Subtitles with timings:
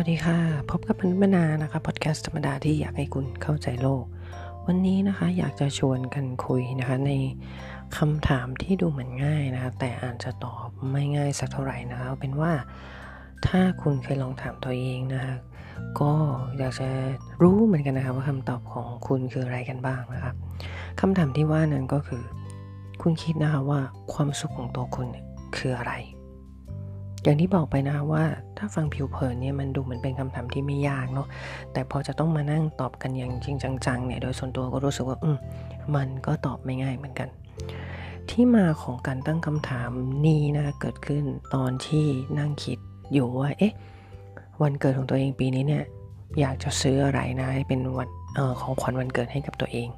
[0.00, 0.38] วัสดีค่ะ
[0.70, 4.04] พบกับพันธนานะคะพอดแคสต์ธรรมดาที่อยากให้คุณเข้าใจโลก
[4.66, 7.12] วันนี้นะคะอยากจะชวนกันคุยนะคะใน
[7.96, 12.52] คำถามที่ดูเหมือนง่ายนะคะแต่อาจจะตอบไม่ง่ายสักเท่าไหร่นะคะเอาเป็นว่า
[13.46, 15.34] ถ้าคุณเคยลองถามตัวเองนะคะ
[16.00, 16.12] ก็
[16.58, 16.88] อยากจะ
[17.42, 20.32] รู้เหมือนกันนะคะว่าคำตอบของคุณคืออะไรกันบ้างนะคะ
[21.00, 22.22] คำถามที่ว่านั้นก็คือ
[23.02, 23.80] คุณคิดนะคะว่า
[24.12, 25.08] ความสุขของตัวคุณ
[25.56, 25.94] คืออะไร
[27.22, 28.24] อย่างที่บอกไปนะว่า
[28.58, 31.28] ถ้าฟังผิวเผินเนี่ยมันดูเหมือนเป็นคำถามที่ไม่ยากเนาะ
[31.72, 33.56] แต่พอจะต้องมานั่งตอบกันอย่างจริง
[33.86, 35.38] จังๆเนี่ยโดยส่วนตัวก็รู้สึกว่าอืม
[35.96, 37.28] มันก็ตอบไม่ง่ายเหมือนกัน
[38.30, 39.90] ที่มาของการตั้งคำถาม
[40.26, 42.06] นี้นะเกิดขึ้นตอนที่
[42.38, 42.78] นั่งคิด
[43.12, 43.74] อยู่ว่าเอ๊ะ
[44.62, 45.84] วันเกิดของตัวเองปีนี้เนี่ย
[46.40, 48.08] อยากจะซื้ออะไรนะให้เป็นวัน
[48.38, 49.88] ออของขวัญวันเกิดให้กับตัวเอง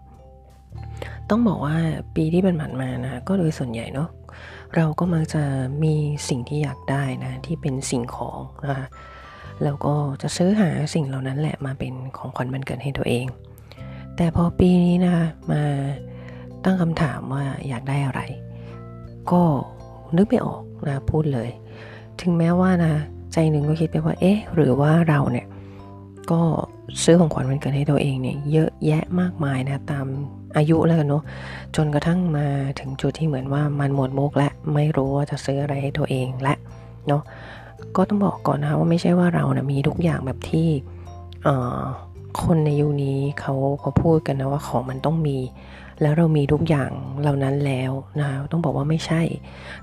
[1.30, 1.76] ต้องบอกว่า
[2.16, 4.08] ปีที่ผ่านมานะก็โดยส่วนใหญ่เนาะ
[4.76, 5.42] เราก็มักจะ
[5.82, 5.94] มี
[6.28, 8.86] สิ่งที่อยากได้นะที่เป็นสิ่งของนะคะ
[9.64, 13.26] แล้วก็จะซื้อหาสิ่งเหล่านั้นแหละมาเป็นของขวัญวันเกิดให้ตัวเอง
[14.16, 15.62] แต่พอปีนี้นะคะมา
[16.64, 18.20] ตั้งคำถามว่าอยากได้อะไร
[19.30, 19.42] ก็
[20.16, 21.48] นึกไม่ออกนะพูดเลย
[22.20, 22.94] ถึงแม้ว่านะ
[23.32, 25.46] ใจหนึ่งก็คิดไปว่าเอ๊ะหรือว่าเราเนี่ย
[26.30, 26.42] ก็
[27.02, 30.06] ซื้อของขวัญวันเกิดให้ตัวเองเนี่ยเยอะแยะมากมายนะตาม
[30.56, 31.22] อายุแล้วกันเนาะ
[31.76, 32.46] จนกระทั่งมา
[32.80, 36.54] ถึงจุดที่เหมือนว่ามันหมดมุกและไม่รู้ว่าจะซื้ออะไรให้ตัวเองและ
[37.08, 37.22] เนาะ
[37.96, 40.68] ก็ต้องบอกก่อนนะว่าไม่ใช่ว่าเรานะมีทุกอย่างแบบที่
[42.42, 45.38] คนในยุคนี้เขาเขาพูดกันนะว่าของมันต้องมี
[46.02, 49.22] แล้วเรามีทุกอย่างเหล่านั้นแล้วนะต้องบอกว่าไม่ใช่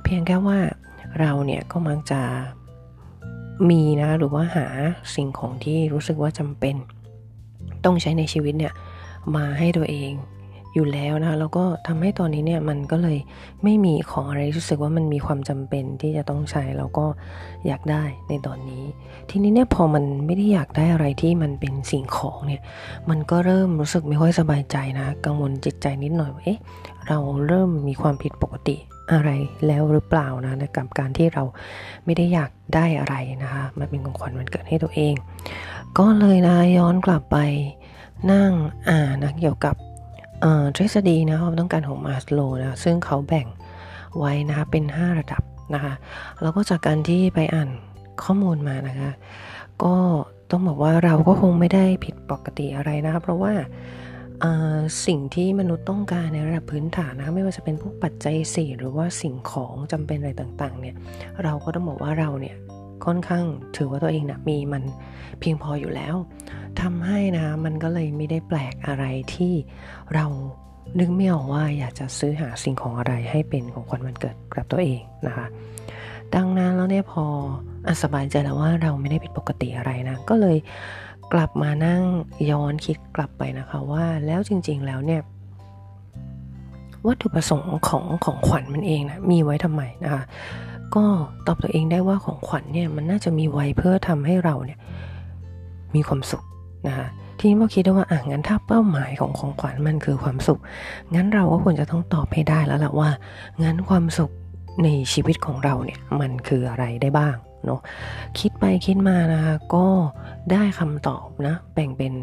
[0.04, 0.60] เพียงแค่ว่า
[1.20, 2.22] เราเนี่ยก็มักจะ
[3.70, 4.68] มีนะหรือว่าหา
[5.16, 6.76] สิ่งของที่รู้สึกว่าจำเป็น
[7.86, 8.74] ต้องใช้ในชีวิตเนี่ย
[9.36, 10.12] มาให้ตัวเอง
[10.74, 13.18] อยู่แล้วนะคะแล้วก็ทำให้ตอนนี้เนี่ยมันก็เลย
[13.64, 17.06] ไม่มีของอะไรรู้สึกว่ามันมีความจำเป็นที่จะต้องใช้แล้วก็
[17.68, 18.84] อยากได้ในตอนนี้
[19.30, 22.62] ทีนี้เนี่ยพอมันไม่ได้อยากได้อะไรที่มันเป็นสิ่งของเนี่ย
[23.10, 26.60] มันก็เริ่มรู้สึกไม่ค่อยสบายใจนะกังวลจิตใจนิดหน่อยว่าเอ๊ะ
[27.08, 27.18] เรา
[27.48, 28.78] เริ่มมีความผิดปกติ
[29.12, 29.30] อะไร
[29.68, 31.44] แล้วหรือเปล่านะกับการที่เรา
[32.06, 35.14] ไม่ได้อยากได้อะไรนะคะมาเป็นของขวัญวันเกิดให้ตัวเอง
[35.98, 37.38] ก็เลยนะย้อนกลับไป
[38.32, 38.52] นั่ง
[38.90, 39.76] อ่านนะเกี่ยวกับ
[40.76, 43.48] ทฤษฎีนะความต้องการของมาสโลนะซึ่งเขาแบ่ง
[44.18, 45.94] ไว้นะคะเป็น 5 ระดับนะคะ
[46.42, 47.70] แล้วก็จากการที่ไปอ่าน
[48.24, 49.12] ข้อมูลมานะคะ
[49.84, 49.96] ก็
[50.52, 53.54] ต้องบอกว่าเราก็คงไม่ได้ผิดปกติอะไรนะคะเพราะว่า
[55.06, 60.96] สิ่งที่มนุษย์ต้องการในระดับพื้นฐานนะไม่ว่าจะเป็นพวกปัจจัยสี่หรือว่าสิ่งของจำเป็นอะไรต่างๆเนี่ย
[61.44, 62.56] เราก็ต้องบอกว่าเราเนี่ย
[63.06, 63.46] ค่อนข้าง
[63.78, 64.84] ถือว่าตัวเองนะมีมัน
[65.40, 66.16] เพียงพออยู่แล้ว
[66.82, 69.54] ทำให้นะมันก็เลยไม่ได้แปลกอะไรที่
[70.16, 70.26] เรา
[71.00, 75.46] นึกไม่ออกว่าอยากจะซื้อหาสิ่งของอะไรให้เป็นของขวัญวันเกิดกับตัวเองนะคะ
[76.36, 77.26] ดังนั้นแล้วเนี่ยพอ
[77.88, 80.58] อสบายใจแล้วว่าเราไม่ได้ผิดปกติอะไรนะก็เลย
[81.34, 82.02] กลับมานั่ง
[82.50, 85.22] ย้อนคิดกลับไปนะคะว่าแล้วจริงๆแล้วเนี่ย
[87.08, 90.24] วัตถุประสงค์ของของขวัญมันเองนะมีไว้ทำไมนะคะ
[90.96, 91.04] ก็
[91.46, 94.80] ตอบตัวเองได้ว่าของขวัญเนี่ยมันน่าจะมีไว้เพื่อทำให้เราเนี่ย
[95.96, 96.44] มีความสุข
[96.88, 97.08] นะคะ
[97.40, 100.60] ทีนี้พอคิดได้ว่าอะงั้นถ้าเป้าหมายของของขวัญมันคือความสุข
[101.16, 103.10] งั้นเราก็ควรจะต้องตอบให้ได้แล้วแหละว่า
[103.64, 104.32] งั้นความสุข
[104.84, 107.36] ในชีวิตของเราเนี่ยมันคืออะไรได้บ้าง
[107.66, 107.82] เนาะ
[108.40, 109.88] คิดไปคิดมานะคะก็
[110.52, 112.14] ได้คำตอบนะแบ่งเป็น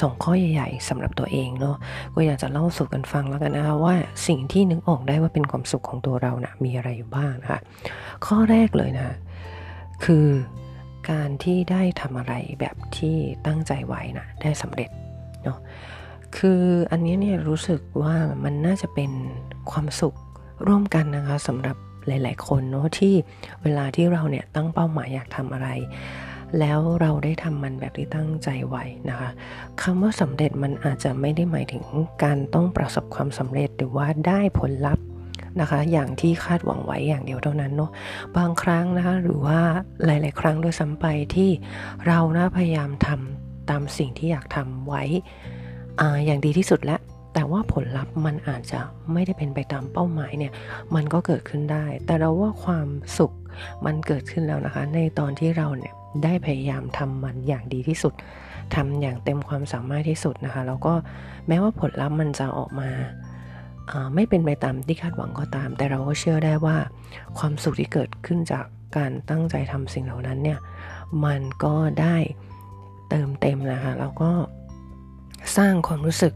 [0.00, 1.76] สองข้อใหญ่ๆสำหรับตัวเองเนาะ
[2.14, 3.94] ก็อยากจะเล่าสู่กันฟังแล้วกันนะคะว่า
[4.26, 7.60] สิ่งที่นึกออกได้ว่าเป็นความสุขของตัวเรานะมีอะไรอยู่บ้างนะคะ
[8.26, 9.16] ข้อแรกเลยนะ
[10.04, 10.26] คือ
[11.10, 14.90] การที่ได้ทำอะไรแบบที่ตั้งใจไว้นะได้สำเร็จ
[15.44, 15.58] เนาะ
[16.36, 18.14] คืออันนี้เนี่ยรู้สึกว่า
[18.44, 19.10] มันน่าจะเป็น
[19.70, 20.14] ความสุข
[20.66, 23.14] ร่วมกันนะคะสำหรับ หลาย ๆ คนเนาะที่
[23.62, 25.68] เวลาที่เราเนี่ยตั้งเป้าหมายอยากทำอะไร
[26.58, 29.30] แล้วเราได้ทำมันแบบที่ตั้งใจไว้นะคะ
[29.82, 31.84] คำว่าสำเร็จมันอาจจะไม่ได้หมายถึง
[32.24, 35.04] การต้องประสบความสำเร็จหรือว่าได้ผลลัพธ์
[35.60, 37.90] นะคะอย่างที่คาดหวังไว้อย่างเดียวเท่านั้นเนาะ
[38.36, 39.58] บางครั้งนะคะหรือว่า
[40.04, 41.50] หลาย ๆ ครั้งโดยซ้ำไปที่
[42.06, 45.02] เรานะพยายามทำตามสิ่งที่อยากทำไว้
[46.00, 47.00] ออย่างดีที่สุดแล้ว
[47.38, 48.80] แต่ว่าผลลัพธ์มันอาจจะ
[49.12, 50.52] ไม่ได้เป็นไปตามเป้าหมายเนี่ย
[50.94, 52.88] มันก็เกิดขึ้นได้ แต่เราว่าความ
[53.18, 53.32] สุข
[53.86, 55.94] มันเกิดขึ้นแล้วนะคะ ในตอนที่เราเนี่ย
[56.24, 58.14] ได้พยายามทำมันอย่างดีที่สุด
[58.74, 60.94] ทำอย่างเต็มความสามารถที่สุดนะคะ แล้วก็
[61.48, 62.90] แม้ว่าผลลัพธ์มันจะออกมา
[64.14, 66.76] ไม่เป็นไปตามที่คาดหวังก็ตาม แต่เราก็เชื่อได้ว่า
[67.38, 68.64] ความสุขที่เกิดขึ้นจาก
[68.96, 70.58] การตั้งใจทำสิ่งเหล่านั้นเนี่ย
[71.24, 72.16] มันก็ได้
[73.10, 74.30] เติมเต็มนะคะแล้วก็
[75.56, 76.32] สร้างความรู้สึก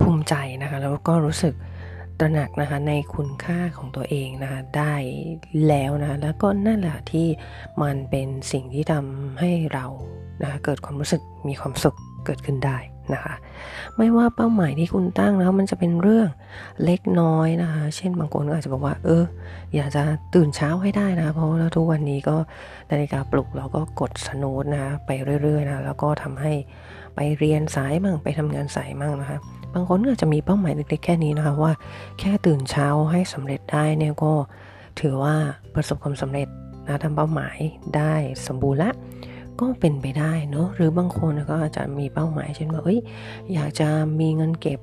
[0.00, 1.54] ภูมิใจนะคะแล้วก็รู้สึก
[2.20, 4.94] ตระหนักนะคะในคุณค่าของตัวเองนะคะได้
[5.68, 7.26] แล้วนะแล้วก็นั่นแหละที่
[7.82, 9.86] มันเป็นสิ่งที่ทำให้เรา
[10.42, 11.96] นะคะเกิดความรู้สึกมีความสุข
[12.26, 12.78] เกิดขึ้นได้
[13.14, 13.34] นะคะ
[13.96, 16.28] ไม่ว่าเป้าหมายที่คุณตั้งแล้วมันจะเป็นเรื่อง
[16.84, 19.24] เล็กน้อยนะคะเช่นบางคนก็อาจจะบอกว่า เออ
[19.74, 20.02] อยากจะ
[20.34, 22.36] ตื่นเช้าให้ได้นะเพราะว่าทุกวันนี้ก็
[22.90, 25.10] นาฬิกาปลุกเราก็กดสโนดนะะไป
[25.42, 26.52] เรื่อยๆนะแล้วก็ทำให้
[27.14, 29.38] ไปเรียนสายมั่งไปทำงานสายมั่งนะคะ
[29.78, 31.72] บางคนก็จจะมีเป้าหมายเล็กๆแค่นี้นะคะว่า
[32.18, 34.32] แค่ตื่นเช้าให้สำเร็จได้เนี่ยก็
[35.00, 35.34] ถือว่า
[35.74, 36.48] ประสบความสำเร็จ
[36.86, 37.56] นะทำเป้าหมาย
[37.96, 38.12] ได้
[38.46, 38.90] สมบูรณ์ละ
[39.60, 42.98] ก็เป็นไปได้เนาะหรือบางคนก็อาจจะมีเป้าหมายเช่นว่าเอ้ย
[43.52, 43.88] อยากจะ
[44.20, 44.80] มีเงินเก็บ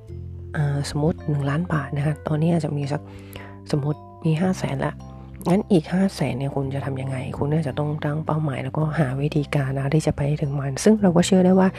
[0.89, 3.01] สมมติ 1 ล้านบาทนะคะตอนนี้อาจจะมีสัก
[3.71, 4.93] สมมติมี 5 0 0แสนละ
[5.49, 11.69] งั้นอีก 5 0 0แสนเนี่ยคุณจะทํำยังไง คุณน่าจะต้องตั้งเป้าหมาย แล้วก็หาวิธีการนะที่จะไปถึงมัน ซึ่งเราก็เชื่อได้ว่า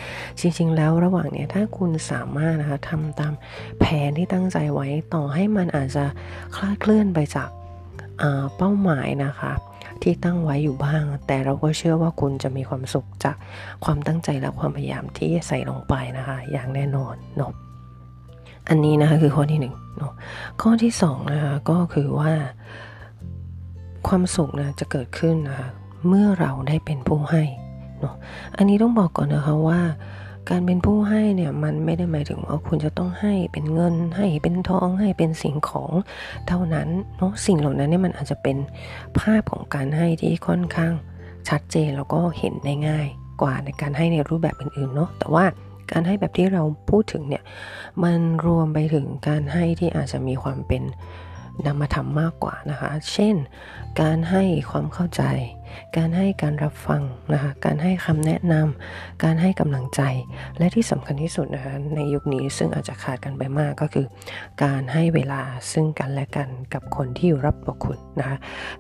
[0.41, 3.33] จริง ๆ แล้วระหว่างเนี่ยถ้าคุณสามารถนะคะทำตาม
[3.81, 6.05] แผนที่ตั้งใจไว้ต่อให้มันอาจจะ
[6.57, 7.49] คลาดเคลื่อนไปจาก
[8.57, 9.53] เป้าหมายนะคะ
[10.03, 13.37] ที่ตั้งไว้อยู่บ้าง แต่เราก็เชื่อว่าคุณจะมีความสุขจาก
[13.85, 17.53] ความตั้งใจและความพยายามที่ใส่ลงไปนะคะ อย่างแน่นอนเนาะ
[18.69, 20.13] อันนี้นะคะคือข้อที่หนึ่งเนาะ
[20.63, 22.33] ข้อที่สองนะคะก็คือว่า
[24.09, 25.69] ความสุขนะจะเกิดขึ้นนะคะ
[26.09, 27.43] เมื่อเราได้เป็นผู้ให้
[28.01, 28.15] เนาะ
[28.57, 29.81] อันนี้ต้องบอกก่อนนะคะว่า
[30.51, 35.91] การเป็นผู้ให้เนี่ยมันไม่ได้หมายถึงว่าคุณจะต้องให้เป็นเงินให้เป็นทองให้เป็นสิ่งของ
[36.49, 38.57] เท่านั้นเนาะสิ่งเหล่านั้นเนี่ยมันอาจจะเป็น
[39.19, 40.93] ภาพของการให้ที่ค่อนข้าง
[41.49, 43.07] ชัดเจนแล้วก็เห็นได้ง่าย
[43.43, 45.45] กว่าในการให้ในรูปแบบอื่นๆเนาะแต่ว่า
[45.93, 47.43] การให้แบบที่เราพูดถึงเนี่ย
[48.05, 50.83] มันรวมไปถึงการให้ที่อาจจะมีความเป็น
[51.67, 53.37] นำมาทำมากกว่านะคะ เช่น
[54.01, 55.23] การให้ความเข้าใจ
[55.97, 57.03] การให้การรับฟัง
[57.33, 60.01] นะคะ การให้คำแนะนำ การให้กำลังใจ
[60.59, 64.07] และที่สำคัญที่สุดนะคะในยุคนี้ซึ่งอาจจะขาดกันไปมากก็คือ
[64.63, 65.43] การให้เวลา
[65.73, 68.37] ซึ่งกันและกันกับคนที่อยู่รับประคุณนะคะ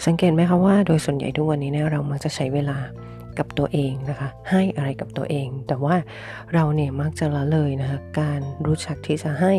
[0.06, 2.78] สังเกตไหมคะว่าโดยส่วนใหญ่ทุกวันนี้เนี่ยเรามักจะใช้เวลา
[3.38, 5.96] กับตัวเองนะคะ ให้อะไรกับตัวเอง แต่ว่า
[6.54, 9.54] เราเนี่ยมักจะละเลยนะคะการรู้จักที่จะให้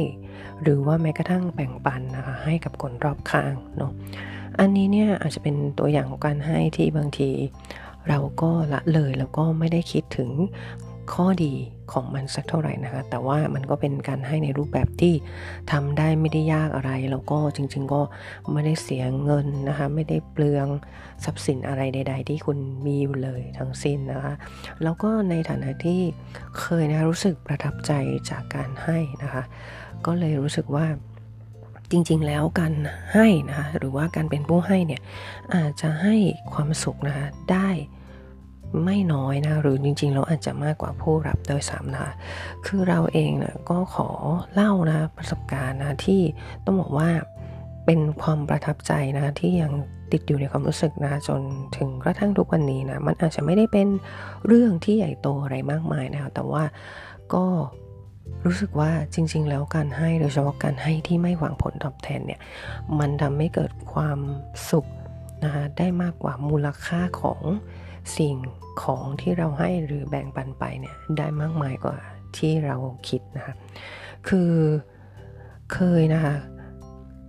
[0.62, 3.92] หรือว่าแม้กระทั่งแบ่งปันนะคะให้กับคนรอบข้างเนาะ
[4.60, 7.30] อันนี้เนี่ยอาจจะเป็นตัวอย่างของการให้ที่บางที
[8.10, 10.30] เราก็ละเลยแล้วก็ไม่ได้คิดถึง
[11.14, 11.54] ข้อดี
[11.92, 15.14] ของมันสักเท่าไหร่นะคะ แต่ว่ามันก็เป็นการให้ในรูปแบบที่
[15.72, 18.02] ทำได้ไม่ได้ยากอะไร แล้วก็จริง ๆ ก็
[18.52, 20.68] ไม่ได้เสียเงินนะคะ ไม่ได้เปลือง
[21.24, 24.34] ทรัพย์สินอะไรใด ๆ ที่คุณมีอยู่เลยทั้งสิ้นนะคะ
[24.84, 26.02] แล้วก็ในฐานะที่
[26.60, 27.92] เคยนะรู้สึกประทับใจ
[28.30, 29.44] จากการให้นะคะ
[30.06, 30.88] ก็เลยรู้สึกว่า
[31.92, 32.74] จริงๆ แล้วการ
[33.14, 35.02] ให้นะคะหรือว่าการเป็นผู้ให้เนี่ย
[35.56, 36.16] อาจจะให้
[36.54, 37.70] ความสุขนะคะได้
[38.84, 42.08] ไม่น้อยนะหรือจริงๆเราอาจจะมากกว่าผู้รับโดยสามนะ
[42.66, 44.10] คือเราเองนะก็ขอ
[44.54, 46.22] เล่านะประสบการณ์นะที่
[46.66, 47.10] ต้องบอกว่า
[47.86, 49.74] เป็นความประทับใจนะที่ยัง
[50.12, 51.42] ติดอยู่ในความรู้สึกนะจน
[51.78, 53.88] ถึงกระทั่งทุกวันนี้นะมันอาจจะไม่ได้เป็น
[54.48, 56.64] เรื่องที่ใหญ่โตอะไรมากมายนะแต่ว่า
[57.34, 57.46] ก็
[58.46, 62.42] รู้สึกว่าจริง ๆ แล้วการให้โดยเฉพาะการให้ที่ไม่หวังผลตอบแทนเนี่ย
[63.00, 64.20] มันทำให้เกิดความ
[64.72, 64.86] สุข
[65.44, 67.42] นะคะได้มากกว่ามูลค่าของ
[68.18, 68.36] สิ่ง
[68.84, 71.98] ของที่เราให้หรือแบ่งปันไปเนี่ยได้มากมายกว่า
[72.38, 72.76] ที่เรา
[73.10, 73.54] คิดนะคะ
[74.28, 74.52] คือ
[75.74, 76.36] เคยนะคะ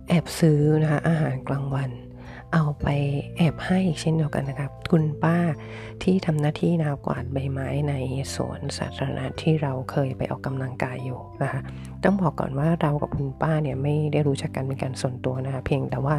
[0.09, 1.91] แอบซื้อนะคะอาหารกลางวัน
[2.53, 2.87] เอาไป
[3.37, 5.37] แอบให้เช่นเดียวกันนะครับ คุณป้า
[6.03, 7.93] ที่ทำหน้าที่นากวาดใบไม้ใน
[8.35, 11.61] สวนสาธารณะที่เราเคยไปออกกำลังกายอยู่นะคะ
[12.03, 16.15] ต้องบอกก่อนว่าเรากับคุณป้าเนี่ยไม่ได้รู้จักกันเป็นการส่วนตัวนะคะ เพียงแต่ว่า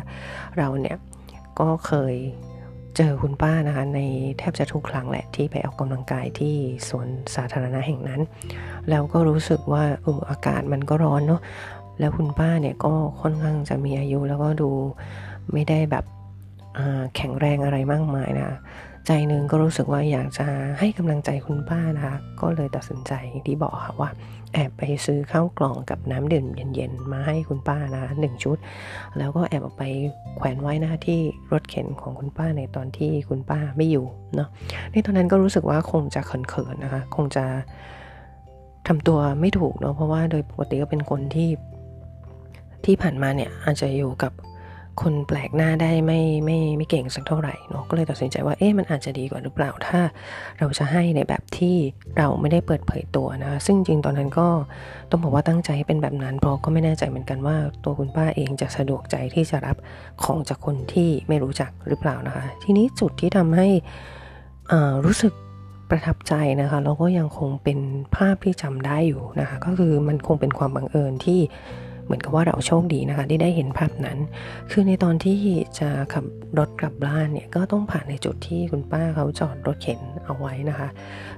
[0.59, 0.97] เราเนี่ย
[1.61, 2.15] ก็เคย
[3.01, 4.01] เจอคุณป้านะคะใน
[4.39, 6.55] แทบจะทุกครั้งแหละที่ไปออกกำลังกายที่
[6.89, 8.21] สวนสาธารณะแห่งนั้น
[8.91, 11.41] แล้วก็รู้สึกว่าเอออากาศมันก็ร้อนเนาะ
[12.01, 14.71] แล้วคุณป้าเนี่ยก็ค่อนข้างจะมีอายุแล้วก็ดู
[15.53, 16.05] ไม่ได้แบบ
[17.17, 18.59] แข็งแรงอะไรมากมายนะ
[19.09, 20.47] ใจหนึ่งก็รู้สึกว่าอยากจะ
[20.79, 23.13] ให้กำลังใจคุณป้านะคะ ก็เลยตัดสินใจ
[23.47, 24.11] ที่บอกค่ะว่า
[24.55, 28.59] แอบไปซื้อข้าวกล่องกับน้ำดื่มเย็นๆ มาให้คุณป้านะหนึ่งชุด
[29.19, 29.85] แล้วก็แอบออกไป
[30.37, 31.21] แขวนไว้หน้าที่
[31.53, 34.49] รถเข็นของคุณป้าในตอนที่คุณป้าไม่อยู่เนาะ
[34.93, 37.45] ในตอนนั้นก็รู้สึกว่าคงจะเขินๆนะคะ คงจะ
[38.89, 41.51] ทำตัวไม่ถูกเนาะเพราะว่าโดยปกติก็เป็นคนที่
[42.85, 44.33] ที่ผ่านมาเนี่ยอาจจะอยู่กับ
[45.03, 50.01] คนแปลกหน้าได้ไม่ไม่ไม่เก่งสักเท่าไหร่เนาะก็เลยตัดสินใจว่าเอ๊ะมันอาจจะดีกว่าหรือเปล่าถ้า
[50.59, 51.77] เราจะให้ในแบบที่
[52.19, 54.49] เราไม่ได้เปิดเผยตัวนะซึ่งจริงตอนนั้นก็
[55.11, 59.77] ต้องบอกว่าตั้งใจให้เป็นแบบนั้นเพราะก็ไม่แน่ใจเหมือนกันว่าตัวคุณป้าเองจะสะดวกใจที่จะรับ
[60.25, 63.69] ของจากคนที่ไม่รู้จักหรือเปล่านะคะ ทีนี้จุดที่ทำให้
[65.05, 65.33] รู้สึก
[65.91, 67.79] ประทับใจนะคะแล้วก็ยังคงเป็น
[68.17, 71.41] ภาพที่จำได้อยู่นะคะ ก็คือมันคงเป็นความบังเอิญที่
[72.09, 74.19] เหมือนกับว่าเราโชคดีนะคะ ที่ได้เห็นภาพนั้น
[74.71, 75.39] คือในตอนที่
[75.79, 76.25] จะขับ
[76.59, 80.89] รถกลับบ้านเนี่ยก็ต้องผ่านในจุดที่คุณป้าเขาจอดรถเข็นเอาไว้นะคะ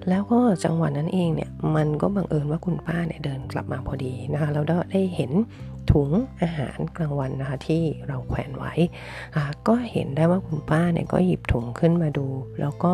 [0.08, 5.30] แล้วก็จังหวะนั้นเองเนี่ยมันก็บังเอิญว่าคุณป้าเนี่ยเดินกลับมาพอดีนะคะแล้วได้เห็น
[5.90, 6.10] ถุง
[6.42, 8.72] อาหารกลางวันนะคะที่เราแขวนไว้
[9.68, 12.26] ก็เห็นได้ว่าคุณป้าเนี่ยก็หยิบถุงขึ้นมาดู
[12.60, 12.92] แล้วก็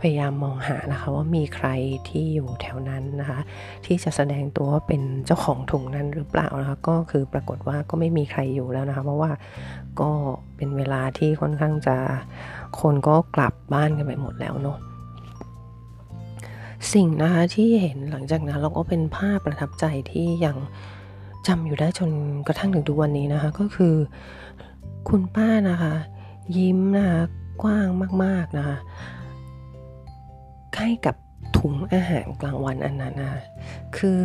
[0.00, 1.68] พยายามมองหานะคะว่ามีใคร
[2.08, 3.40] ที่อยู่แถวนั้นนะคะ
[3.84, 9.30] ที่จะแสดงตัวว่าเป็นเจ้าของถุงนั้นหรือเปล่านะคะก็คือปรากฏว่าก็ไม่มีใครอยู่แล้วนะคะเพราะว่า
[10.00, 10.10] ก็
[10.56, 11.96] เป็นเวลาที่ค่อนข้างจะ
[12.80, 14.78] คนก็กลับบ้านกันไปหมดแล้วเนาะ
[16.92, 20.56] สิ่งนะคะที่เห็นหลังจากนั้นเราก็เป็นภาพประทับใจที่ยัง
[21.46, 22.10] จำอยู่ได้จน
[22.46, 23.94] กระทั่งถึงทุกวันนี้นะคะ ก็คือ
[25.08, 25.94] คุณป้านะคะ
[26.56, 27.20] ยิ้มนะคะ
[27.62, 27.88] กว้าง
[28.24, 28.76] มากๆนะคะ
[30.76, 31.16] ให้กับ
[31.58, 33.42] ถุงอาหารกลางวันอันนั้นนะ
[33.96, 34.22] คือ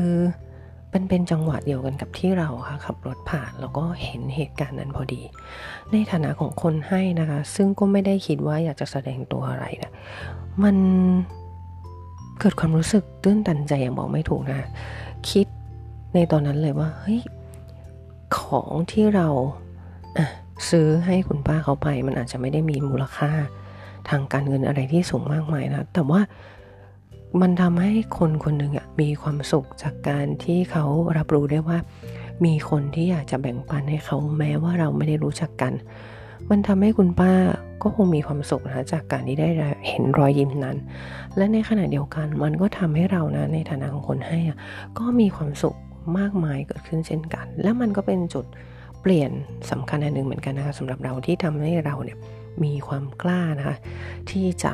[0.94, 5.22] มันเป็นจังหวะเดียวกันกับที่เราค่ะขับรถผ่านแล้วก็เห็นเหตุการณ์นั้นพอดี
[5.92, 9.92] ในฐานะของคนให้นะคะ ซึ่งก็ไม่ได้คิดว่าอยากจะแสดงตัวอะไรนะ
[10.64, 10.76] มัน
[12.40, 14.62] เกิดความรู้สึกตื้นตันใจอย่างบอกไม่ถูกนะ
[15.30, 15.48] คิด
[16.16, 17.22] ในตอนนั้นเลยว่าเฮ้ย
[18.38, 19.28] ของที่เรา
[20.70, 23.32] ซื้อให้คุณป้าเขาไป มันอาจจะไม่ได้มีมูลค่า
[24.10, 26.22] ทางการเงินอะไรที่สูงมากมายนะ แต่ว่า
[27.42, 30.86] มันทำให้คนคนหนึ่งอะมีความสุขจากการที่เขา
[31.18, 31.78] รับรู้ได้ว่า
[32.46, 35.74] มีคนที่อยากจะแบ่งปันให้เขาแม้ว่าเราไม่ได้รู้จักกัน
[36.50, 37.32] มันทำให้คุณป้า
[37.82, 39.48] ก็คงมีความสุขนะจากการที่ได้
[39.88, 40.78] เห็นรอยยิ้มนั้น
[41.38, 44.40] และในขณะเดียวกันมันก็ทำให้เรานะในฐานะของคนให้
[44.98, 45.76] ก็มีความสุข
[46.18, 48.46] มากมายเกิดขึ้นเช่นกัน และมันก็เป็นจุด
[49.02, 49.32] เปลี่ยน
[49.72, 52.18] สำคัญอันหนึ่งเหมือนกันนะคะสำหรับเราที่ทำให้เราเนี่ย
[52.64, 53.78] มีความกล้านะคะ
[54.32, 54.74] ที่จะ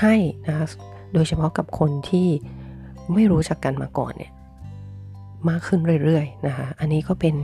[0.00, 0.14] ให้
[0.48, 0.66] นะคะ
[1.14, 2.28] โดยเฉพาะกับคนที่
[3.14, 4.32] ไม่รู้จักกันมาก่อนเนี่ย
[5.48, 7.34] มากขึ้นเรื่อยๆนะคะอันนี้ก็เป็น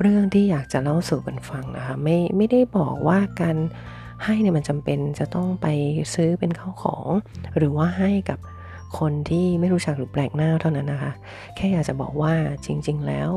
[0.00, 3.56] เรื่องที่อยากจะเล่าสู่กันฟังนะคะไม่ไม่ได้บอกว่าการ
[4.24, 5.66] ให้เนี่ยมันจำเป็นจะต้องไป
[6.14, 7.08] ซื้อเป็นข้าวของ
[7.56, 8.38] หรือว่าให้กับ
[8.98, 11.12] คนที่ไม่รู้จักหรือแปลกหน้าเท่านั้นนะคะ
[11.56, 12.34] แค่อยากจะบอกว่า
[12.66, 13.30] จริง ๆ แล้ว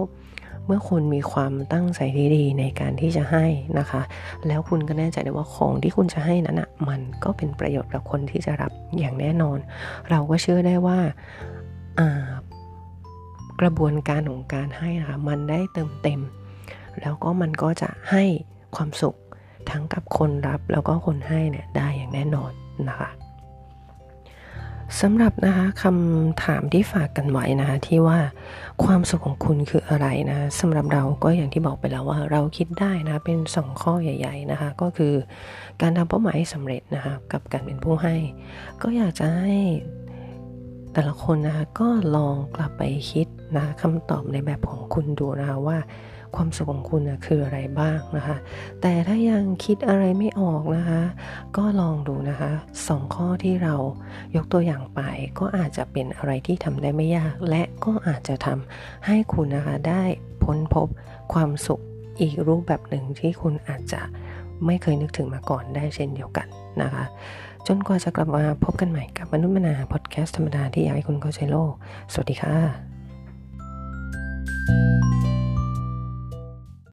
[0.65, 2.00] เมื่อคุณมีความตั้งใจ
[2.36, 3.46] ดีในการที่จะให้
[3.79, 4.01] นะคะ
[4.48, 9.58] แล้วคุณก็แน่ใจได้ว่าของที่คุณจะให้นั้นอะมันก็เป็นประโยชน์กับคนที่จะรับอย่างแน่นอน
[10.10, 11.00] เราก็เชื่อได้ว่า
[13.62, 16.22] กระบวนการของการให้นะคะมันได้เติมเต็ม
[17.01, 18.24] แล้วก็มันก็จะให้
[18.75, 19.15] ความสุข
[19.70, 22.51] ทั้งกับคนรับแล้วก็คนให้เนี่ยได้อย่างแน่นอน
[22.89, 23.10] นะคะ
[25.00, 28.19] สำหรับนะคะคำถามที่ฝากกันไว้นะคะที่ว่า
[28.83, 35.13] ความสุขของคุณคืออะไรนะสำหรับเราก็อย่างที่บอกไปแล้วว่าเราคิดได้นะเป็นสองข้อใหญ่ๆนะคะก็คือ
[35.81, 38.15] การทำเป้าหมายสำเร็จนะคะกับการเป็นผู้ให้
[38.81, 39.55] ก็อยากจะให้
[40.93, 45.77] แต่ละคนนะคะก็ลองกลับไปคิดนะคำตอบในแบบของคุณดูนะคะว่า
[46.36, 48.38] ความสุขของคุณนะคืออะไรบ้างนะคะ
[48.82, 51.02] แต่ถ้ายังคิดอะไรไม่ออกนะคะ
[51.58, 52.52] ก็ลองดูนะคะ
[52.88, 53.76] สองข้อที่เรา
[54.36, 55.02] ยกตัวอย่างไป
[55.40, 60.04] ก็อาจจะเป็นอะไรที่ทำได้ไม่ยาก และก็อาจจะทำให้คุณนะคะได้
[60.44, 60.88] พ้นพบ
[61.34, 61.82] ความสุข
[62.20, 64.02] อีกรูปแบบหนึ่งที่คุณอาจจะ
[64.66, 66.48] ไม่เคยนึกถึงมาก่อนได้เช่นเดียวกัน
[66.82, 67.06] นะคะ
[67.68, 71.74] จนกว่าจะกลับมาพบกันใหม่กับมนุษย์มนาพอดแคสต์ธรรมดาที่อยากให้คุณเข้าใจโลก
[72.14, 72.56] สวัสดีค่ะ